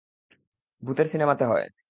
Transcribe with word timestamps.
ভুতের 0.83 1.07
সিনেমাতে 1.07 1.43
হয়। 1.45 1.65